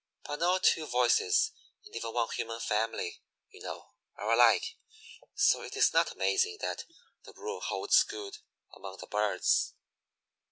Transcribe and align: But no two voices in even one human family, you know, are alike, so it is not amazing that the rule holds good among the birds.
But 0.23 0.39
no 0.39 0.57
two 0.57 0.87
voices 0.87 1.51
in 1.85 1.95
even 1.95 2.11
one 2.15 2.27
human 2.35 2.59
family, 2.59 3.21
you 3.51 3.61
know, 3.61 3.91
are 4.15 4.31
alike, 4.33 4.75
so 5.35 5.61
it 5.61 5.77
is 5.77 5.93
not 5.93 6.11
amazing 6.11 6.57
that 6.61 6.85
the 7.23 7.33
rule 7.33 7.61
holds 7.61 8.01
good 8.01 8.39
among 8.75 8.97
the 8.97 9.05
birds. 9.05 9.75